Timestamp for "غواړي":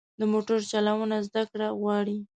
1.79-2.19